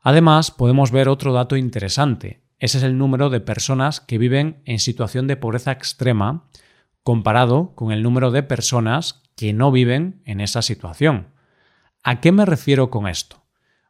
Además, 0.00 0.52
podemos 0.52 0.92
ver 0.92 1.08
otro 1.08 1.32
dato 1.32 1.56
interesante. 1.56 2.42
Ese 2.60 2.78
es 2.78 2.84
el 2.84 2.98
número 2.98 3.30
de 3.30 3.40
personas 3.40 4.00
que 4.00 4.18
viven 4.18 4.62
en 4.64 4.78
situación 4.78 5.26
de 5.26 5.36
pobreza 5.36 5.72
extrema 5.72 6.44
comparado 7.04 7.74
con 7.76 7.92
el 7.92 8.02
número 8.02 8.32
de 8.32 8.42
personas 8.42 9.22
que 9.36 9.52
no 9.52 9.70
viven 9.70 10.22
en 10.24 10.40
esa 10.40 10.62
situación. 10.62 11.28
¿A 12.02 12.20
qué 12.20 12.32
me 12.32 12.44
refiero 12.44 12.90
con 12.90 13.06
esto? 13.06 13.44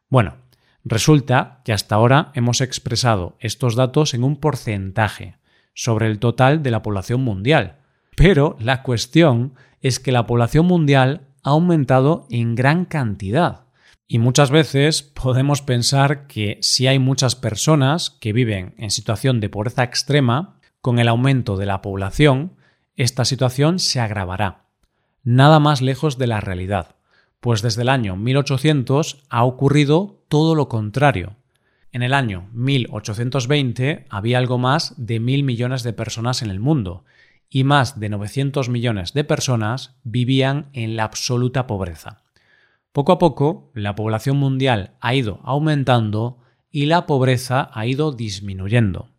Bueno, 0.09 0.35
resulta 0.83 1.61
que 1.65 1.73
hasta 1.73 1.95
ahora 1.95 2.31
hemos 2.35 2.61
expresado 2.61 3.37
estos 3.39 3.75
datos 3.75 4.13
en 4.13 4.23
un 4.23 4.39
porcentaje 4.39 5.37
sobre 5.73 6.07
el 6.07 6.19
total 6.19 6.61
de 6.61 6.71
la 6.71 6.81
población 6.81 7.23
mundial, 7.23 7.77
pero 8.15 8.55
la 8.59 8.83
cuestión 8.83 9.55
es 9.81 9.99
que 9.99 10.11
la 10.11 10.27
población 10.27 10.65
mundial 10.65 11.27
ha 11.43 11.51
aumentado 11.51 12.27
en 12.29 12.55
gran 12.55 12.85
cantidad. 12.85 13.65
Y 14.07 14.19
muchas 14.19 14.51
veces 14.51 15.03
podemos 15.03 15.61
pensar 15.61 16.27
que 16.27 16.57
si 16.61 16.87
hay 16.87 16.99
muchas 16.99 17.35
personas 17.35 18.09
que 18.09 18.33
viven 18.33 18.75
en 18.77 18.91
situación 18.91 19.39
de 19.39 19.49
pobreza 19.49 19.83
extrema, 19.83 20.59
con 20.81 20.99
el 20.99 21.07
aumento 21.07 21.57
de 21.57 21.65
la 21.65 21.81
población, 21.81 22.53
esta 22.95 23.25
situación 23.25 23.79
se 23.79 23.99
agravará. 23.99 24.65
Nada 25.23 25.59
más 25.59 25.81
lejos 25.81 26.17
de 26.17 26.27
la 26.27 26.41
realidad 26.41 26.95
pues 27.45 27.61
desde 27.61 27.83
el 27.83 27.89
año 27.89 28.15
1800 28.15 29.21
ha 29.29 29.43
ocurrido 29.43 30.23
todo 30.29 30.55
lo 30.55 30.67
contrario. 30.67 31.35
En 31.91 32.01
el 32.01 32.15
año 32.15 32.49
1820 32.53 34.07
había 34.09 34.39
algo 34.39 34.57
más 34.57 34.95
de 34.97 35.19
mil 35.19 35.43
millones 35.43 35.83
de 35.83 35.93
personas 35.93 36.41
en 36.41 36.49
el 36.49 36.59
mundo 36.59 37.05
y 37.47 37.63
más 37.63 37.99
de 37.99 38.09
900 38.09 38.67
millones 38.69 39.13
de 39.13 39.25
personas 39.25 39.95
vivían 40.03 40.69
en 40.73 40.95
la 40.95 41.03
absoluta 41.03 41.67
pobreza. 41.67 42.23
Poco 42.91 43.11
a 43.11 43.19
poco, 43.19 43.69
la 43.75 43.93
población 43.93 44.37
mundial 44.37 44.95
ha 44.99 45.13
ido 45.13 45.39
aumentando 45.43 46.39
y 46.71 46.87
la 46.87 47.05
pobreza 47.05 47.69
ha 47.73 47.85
ido 47.85 48.11
disminuyendo. 48.11 49.09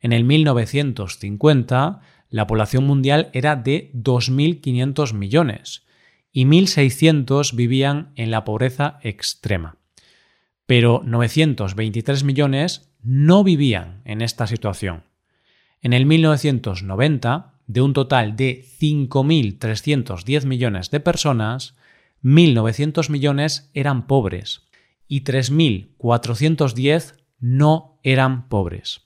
En 0.00 0.12
el 0.12 0.22
1950, 0.22 2.00
la 2.28 2.46
población 2.46 2.84
mundial 2.84 3.30
era 3.32 3.56
de 3.56 3.90
2.500 3.94 5.12
millones 5.14 5.86
y 6.32 6.44
1.600 6.44 7.54
vivían 7.54 8.12
en 8.16 8.30
la 8.30 8.44
pobreza 8.44 8.98
extrema. 9.02 9.76
Pero 10.66 11.02
923 11.04 12.24
millones 12.24 12.92
no 13.02 13.44
vivían 13.44 14.02
en 14.04 14.20
esta 14.20 14.46
situación. 14.46 15.04
En 15.80 15.92
el 15.92 16.06
1990, 16.06 17.54
de 17.66 17.80
un 17.80 17.92
total 17.92 18.36
de 18.36 18.64
5.310 18.80 20.46
millones 20.46 20.90
de 20.90 21.00
personas, 21.00 21.76
1.900 22.22 23.10
millones 23.10 23.70
eran 23.74 24.06
pobres 24.06 24.62
y 25.08 25.22
3.410 25.24 27.14
no 27.38 27.98
eran 28.02 28.48
pobres. 28.48 29.05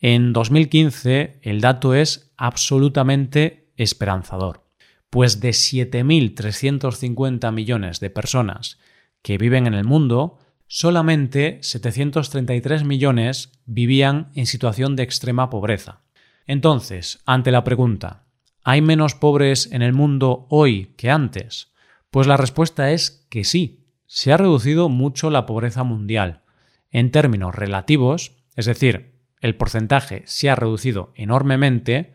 En 0.00 0.32
2015 0.32 1.38
el 1.42 1.60
dato 1.60 1.94
es 1.94 2.32
absolutamente 2.36 3.70
esperanzador 3.76 4.70
pues 5.10 5.40
de 5.40 5.50
7.350 5.50 7.52
millones 7.52 8.00
de 8.00 8.08
personas 8.10 8.78
que 9.22 9.36
viven 9.36 9.66
en 9.66 9.74
el 9.74 9.84
mundo, 9.84 10.38
solamente 10.68 11.58
733 11.62 12.84
millones 12.84 13.52
vivían 13.66 14.30
en 14.34 14.46
situación 14.46 14.96
de 14.96 15.02
extrema 15.02 15.50
pobreza. 15.50 16.00
Entonces, 16.46 17.18
ante 17.26 17.50
la 17.50 17.64
pregunta, 17.64 18.24
¿hay 18.62 18.80
menos 18.80 19.16
pobres 19.16 19.70
en 19.72 19.82
el 19.82 19.92
mundo 19.92 20.46
hoy 20.48 20.94
que 20.96 21.10
antes? 21.10 21.74
Pues 22.10 22.26
la 22.26 22.38
respuesta 22.38 22.92
es 22.92 23.26
que 23.28 23.44
sí, 23.44 23.84
se 24.06 24.32
ha 24.32 24.36
reducido 24.36 24.88
mucho 24.88 25.30
la 25.30 25.44
pobreza 25.44 25.82
mundial. 25.82 26.42
En 26.90 27.10
términos 27.10 27.52
relativos, 27.54 28.36
es 28.56 28.66
decir, 28.66 29.09
el 29.40 29.56
porcentaje 29.56 30.22
se 30.26 30.50
ha 30.50 30.54
reducido 30.54 31.12
enormemente, 31.16 32.14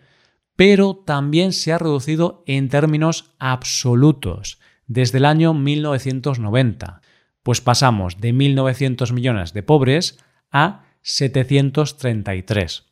pero 0.56 0.96
también 0.96 1.52
se 1.54 1.74
ha 1.74 1.78
reducido 1.78 2.44
en 2.48 2.70
términos 2.70 3.34
absolutos 3.40 4.60
desde 4.88 5.18
el 5.18 5.26
año 5.26 5.54
1990, 5.54 7.02
pues 7.44 7.62
pasamos 7.62 8.22
de 8.22 8.34
1.900 8.34 9.12
millones 9.12 9.54
de 9.54 9.64
pobres 9.64 10.20
a 10.52 10.86
733. 11.02 12.86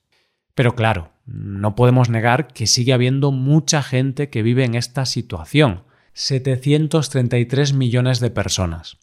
Pero 0.56 0.76
claro, 0.76 1.14
no 1.26 1.76
podemos 1.76 2.10
negar 2.10 2.48
que 2.48 2.68
sigue 2.68 2.94
habiendo 2.94 3.32
mucha 3.32 3.82
gente 3.82 4.30
que 4.30 4.44
vive 4.44 4.66
en 4.66 4.76
esta 4.76 5.06
situación, 5.06 5.84
733 6.14 7.74
millones 7.74 8.20
de 8.20 8.30
personas. 8.30 8.98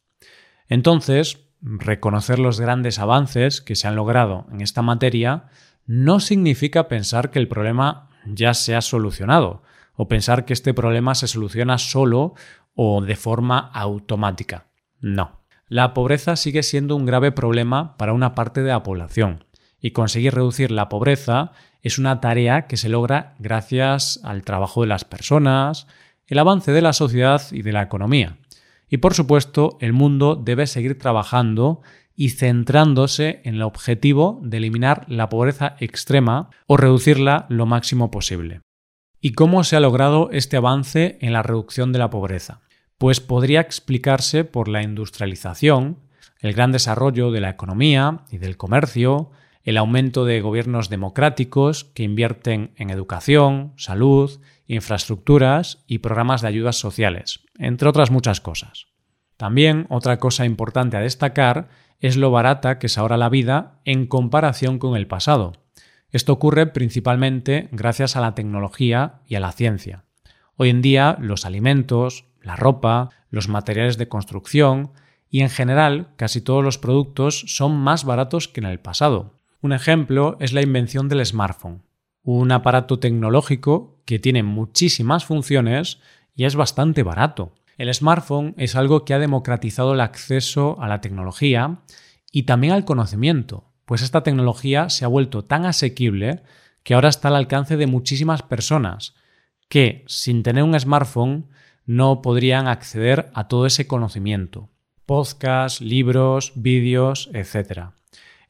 Entonces, 0.68 1.49
reconocer 1.62 2.38
los 2.38 2.60
grandes 2.60 2.98
avances 2.98 3.60
que 3.60 3.76
se 3.76 3.88
han 3.88 3.96
logrado 3.96 4.46
en 4.52 4.60
esta 4.60 4.82
materia 4.82 5.44
no 5.86 6.20
significa 6.20 6.88
pensar 6.88 7.30
que 7.30 7.38
el 7.38 7.48
problema 7.48 8.08
ya 8.26 8.54
se 8.54 8.76
ha 8.76 8.80
solucionado, 8.80 9.62
o 9.96 10.08
pensar 10.08 10.44
que 10.44 10.52
este 10.52 10.72
problema 10.72 11.14
se 11.14 11.26
soluciona 11.26 11.78
solo 11.78 12.34
o 12.74 13.02
de 13.02 13.16
forma 13.16 13.58
automática. 13.58 14.66
No. 15.00 15.40
La 15.68 15.94
pobreza 15.94 16.36
sigue 16.36 16.62
siendo 16.62 16.96
un 16.96 17.06
grave 17.06 17.32
problema 17.32 17.96
para 17.96 18.12
una 18.12 18.34
parte 18.34 18.62
de 18.62 18.70
la 18.70 18.82
población, 18.82 19.44
y 19.80 19.92
conseguir 19.92 20.34
reducir 20.34 20.70
la 20.70 20.88
pobreza 20.88 21.52
es 21.82 21.98
una 21.98 22.20
tarea 22.20 22.66
que 22.66 22.76
se 22.76 22.88
logra 22.88 23.34
gracias 23.38 24.20
al 24.24 24.42
trabajo 24.42 24.82
de 24.82 24.88
las 24.88 25.04
personas, 25.04 25.86
el 26.26 26.38
avance 26.38 26.72
de 26.72 26.82
la 26.82 26.92
sociedad 26.92 27.42
y 27.50 27.62
de 27.62 27.72
la 27.72 27.82
economía. 27.82 28.36
Y 28.90 28.98
por 28.98 29.14
supuesto, 29.14 29.78
el 29.80 29.92
mundo 29.92 30.34
debe 30.34 30.66
seguir 30.66 30.98
trabajando 30.98 31.80
y 32.16 32.30
centrándose 32.30 33.40
en 33.44 33.54
el 33.54 33.62
objetivo 33.62 34.40
de 34.42 34.58
eliminar 34.58 35.06
la 35.08 35.28
pobreza 35.30 35.76
extrema 35.78 36.50
o 36.66 36.76
reducirla 36.76 37.46
lo 37.48 37.64
máximo 37.64 38.10
posible. 38.10 38.60
¿Y 39.20 39.32
cómo 39.32 39.64
se 39.64 39.76
ha 39.76 39.80
logrado 39.80 40.28
este 40.32 40.56
avance 40.56 41.18
en 41.20 41.32
la 41.32 41.42
reducción 41.42 41.92
de 41.92 41.98
la 42.00 42.10
pobreza? 42.10 42.62
Pues 42.98 43.20
podría 43.20 43.60
explicarse 43.60 44.44
por 44.44 44.68
la 44.68 44.82
industrialización, 44.82 46.00
el 46.40 46.52
gran 46.52 46.72
desarrollo 46.72 47.30
de 47.30 47.40
la 47.40 47.50
economía 47.50 48.24
y 48.30 48.38
del 48.38 48.56
comercio, 48.56 49.30
el 49.62 49.76
aumento 49.76 50.24
de 50.24 50.40
gobiernos 50.40 50.88
democráticos 50.88 51.84
que 51.84 52.02
invierten 52.02 52.72
en 52.76 52.90
educación, 52.90 53.72
salud, 53.76 54.40
infraestructuras 54.74 55.82
y 55.88 55.98
programas 55.98 56.42
de 56.42 56.48
ayudas 56.48 56.76
sociales, 56.76 57.40
entre 57.58 57.88
otras 57.88 58.10
muchas 58.10 58.40
cosas. 58.40 58.86
También 59.36 59.86
otra 59.90 60.18
cosa 60.18 60.44
importante 60.44 60.96
a 60.96 61.00
destacar 61.00 61.68
es 61.98 62.16
lo 62.16 62.30
barata 62.30 62.78
que 62.78 62.86
es 62.86 62.96
ahora 62.96 63.16
la 63.16 63.28
vida 63.28 63.80
en 63.84 64.06
comparación 64.06 64.78
con 64.78 64.96
el 64.96 65.08
pasado. 65.08 65.54
Esto 66.10 66.32
ocurre 66.32 66.66
principalmente 66.66 67.68
gracias 67.72 68.14
a 68.14 68.20
la 68.20 68.34
tecnología 68.34 69.20
y 69.26 69.34
a 69.34 69.40
la 69.40 69.50
ciencia. 69.52 70.04
Hoy 70.56 70.70
en 70.70 70.82
día 70.82 71.16
los 71.20 71.46
alimentos, 71.46 72.26
la 72.40 72.54
ropa, 72.54 73.10
los 73.28 73.48
materiales 73.48 73.98
de 73.98 74.08
construcción 74.08 74.92
y 75.28 75.40
en 75.40 75.50
general 75.50 76.10
casi 76.16 76.40
todos 76.40 76.62
los 76.62 76.78
productos 76.78 77.44
son 77.48 77.76
más 77.76 78.04
baratos 78.04 78.46
que 78.46 78.60
en 78.60 78.66
el 78.66 78.78
pasado. 78.78 79.34
Un 79.62 79.72
ejemplo 79.72 80.36
es 80.38 80.52
la 80.52 80.62
invención 80.62 81.08
del 81.08 81.24
smartphone, 81.26 81.82
un 82.22 82.52
aparato 82.52 82.98
tecnológico 82.98 83.98
que 84.04 84.18
tiene 84.18 84.42
muchísimas 84.42 85.24
funciones 85.24 85.98
y 86.34 86.44
es 86.44 86.56
bastante 86.56 87.02
barato. 87.02 87.52
El 87.78 87.92
smartphone 87.94 88.54
es 88.58 88.76
algo 88.76 89.04
que 89.04 89.14
ha 89.14 89.18
democratizado 89.18 89.94
el 89.94 90.00
acceso 90.00 90.76
a 90.80 90.88
la 90.88 91.00
tecnología 91.00 91.78
y 92.30 92.42
también 92.42 92.72
al 92.72 92.84
conocimiento, 92.84 93.64
pues 93.86 94.02
esta 94.02 94.22
tecnología 94.22 94.90
se 94.90 95.04
ha 95.04 95.08
vuelto 95.08 95.44
tan 95.44 95.64
asequible 95.64 96.42
que 96.82 96.94
ahora 96.94 97.08
está 97.08 97.28
al 97.28 97.36
alcance 97.36 97.76
de 97.76 97.86
muchísimas 97.86 98.42
personas 98.42 99.14
que, 99.68 100.04
sin 100.06 100.42
tener 100.42 100.64
un 100.64 100.78
smartphone, 100.78 101.46
no 101.86 102.22
podrían 102.22 102.68
acceder 102.68 103.30
a 103.34 103.48
todo 103.48 103.66
ese 103.66 103.86
conocimiento. 103.86 104.68
Podcasts, 105.06 105.80
libros, 105.80 106.52
vídeos, 106.54 107.30
etc 107.32 107.90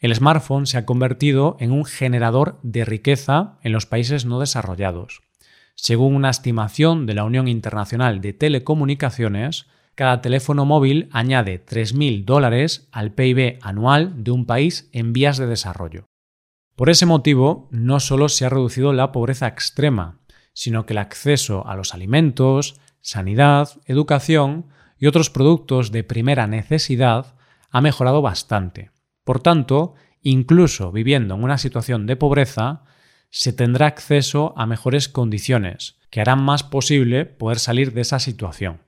el 0.01 0.15
smartphone 0.15 0.67
se 0.67 0.79
ha 0.79 0.87
convertido 0.87 1.57
en 1.61 1.73
un 1.73 1.85
generador 1.85 2.59
de 2.63 2.87
riqueza 2.87 3.59
en 3.63 3.73
los 3.73 3.85
países 3.85 4.25
no 4.25 4.41
desarrollados. 4.41 5.21
Según 5.75 6.15
una 6.15 6.31
estimación 6.31 7.07
de 7.07 7.15
la 7.15 7.25
Unión 7.25 7.49
Internacional 7.49 8.21
de 8.23 8.33
Telecomunicaciones, 8.33 9.67
cada 9.95 10.23
teléfono 10.23 10.65
móvil 10.65 11.11
añade 11.13 11.65
3.000 11.65 12.25
dólares 12.25 12.89
al 12.93 13.13
PIB 13.13 13.59
anual 13.61 14.25
de 14.25 14.31
un 14.31 14.47
país 14.47 14.89
en 14.93 15.13
vías 15.13 15.37
de 15.37 15.47
desarrollo. 15.47 16.07
Por 16.77 16.89
ese 16.89 17.05
motivo, 17.05 17.69
no 17.71 18.01
solo 18.01 18.31
se 18.31 18.47
ha 18.47 18.49
reducido 18.49 18.95
la 18.95 19.13
pobreza 19.13 19.47
extrema, 19.47 20.21
sino 20.55 20.87
que 20.87 20.95
el 20.95 20.99
acceso 20.99 21.67
a 21.67 21.77
los 21.77 21.93
alimentos, 21.93 22.81
sanidad, 23.03 23.69
educación 23.85 24.67
y 24.99 25.07
otros 25.07 25.29
productos 25.29 25.93
de 25.93 26.05
primera 26.05 26.47
necesidad 26.47 27.35
ha 27.71 27.81
mejorado 27.83 28.23
bastante. 28.23 28.91
Por 29.25 29.41
tanto, 29.41 29.95
incluso 30.23 30.93
viviendo 30.93 31.35
en 31.35 31.45
una 31.45 31.59
situación 31.59 32.07
de 32.07 32.17
pobreza, 32.17 32.85
se 33.31 33.53
tendrá 33.53 33.87
acceso 33.87 34.55
a 34.57 34.67
mejores 34.67 35.09
condiciones, 35.09 35.99
que 36.11 36.21
harán 36.21 36.43
más 36.43 36.63
posible 36.63 37.25
poder 37.27 37.59
salir 37.59 37.93
de 37.93 38.01
esa 38.01 38.19
situación. 38.19 38.83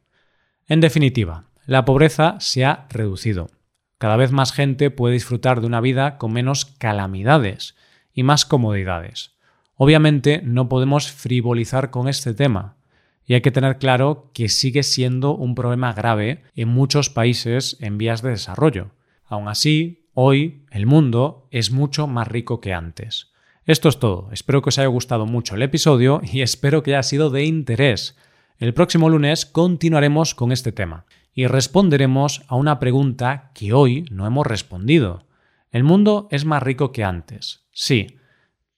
En 0.67 0.81
definitiva, 0.81 1.45
la 1.67 1.85
pobreza 1.85 2.37
se 2.41 2.65
ha 2.65 2.87
reducido. 2.91 3.51
Cada 3.99 4.17
vez 4.17 4.33
más 4.33 4.53
gente 4.53 4.91
puede 4.91 5.15
disfrutar 5.15 5.61
de 5.61 5.67
una 5.69 5.81
vida 5.81 6.19
con 6.19 6.33
menos 6.33 6.65
calamidades 6.65 7.77
y 8.13 8.25
más 8.25 8.45
comodidades. 8.45 9.37
Obviamente 9.77 10.43
no 10.45 10.69
podemos 10.69 11.11
frivolizar 11.11 11.91
con 11.91 12.09
este 12.09 12.35
tema, 12.35 12.77
y 13.25 13.35
hay 13.35 13.41
que 13.41 13.53
tener 13.53 13.79
claro 13.79 14.31
que 14.35 14.49
sigue 14.49 14.83
siendo 14.83 15.35
un 15.37 15.55
problema 15.55 15.93
grave 15.93 16.43
en 16.57 16.69
muchos 16.69 17.09
países 17.09 17.77
en 17.81 17.97
vías 17.97 18.23
de 18.23 18.31
desarrollo. 18.31 18.91
Aún 19.25 19.49
así, 19.49 20.02
Hoy 20.15 20.67
el 20.71 20.85
mundo 20.85 21.49
es 21.51 21.71
mucho 21.71 22.07
más 22.07 22.29
rico 22.29 22.61
que 22.61 22.75
antes. 22.75 23.33
Esto 23.65 23.89
es 23.89 23.99
todo. 23.99 24.29
Espero 24.31 24.61
que 24.61 24.69
os 24.69 24.79
haya 24.79 24.89
gustado 24.89 25.25
mucho 25.25 25.55
el 25.55 25.63
episodio 25.63 26.21
y 26.23 26.41
espero 26.43 26.83
que 26.83 26.95
haya 26.95 27.03
sido 27.03 27.31
de 27.31 27.47
interés. 27.47 28.17
El 28.59 28.75
próximo 28.75 29.09
lunes 29.09 29.47
continuaremos 29.47 30.35
con 30.35 30.53
este 30.53 30.71
tema 30.71 31.07
y 31.33 31.47
responderemos 31.47 32.43
a 32.49 32.57
una 32.57 32.79
pregunta 32.79 33.53
que 33.55 33.73
hoy 33.73 34.05
no 34.11 34.27
hemos 34.27 34.47
respondido. 34.47 35.27
El 35.71 35.83
mundo 35.83 36.29
es 36.31 36.45
más 36.45 36.63
rico 36.63 36.93
que 36.93 37.05
antes, 37.05 37.67
sí, 37.73 38.19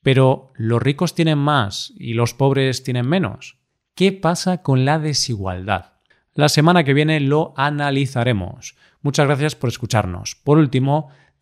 pero 0.05 0.53
¿los 0.55 0.81
ricos 0.81 1.17
tienen 1.17 1.39
más 1.39 1.93
y 1.97 2.15
los 2.15 2.33
pobres 2.33 2.85
tienen 2.85 3.09
menos? 3.09 3.59
¿Qué 3.97 4.13
pasa 4.13 4.63
con 4.63 4.85
la 4.85 5.01
desigualdad? 5.01 5.95
La 6.35 6.49
semana 6.49 6.85
que 6.85 6.95
viene 6.95 7.19
lo 7.19 7.55
analizaremos. 7.57 8.77
Muchas 9.03 9.27
gracias 9.27 9.55
por 9.57 9.69
escucharnos. 9.69 10.37
Por 10.37 10.59
último, 10.59 11.11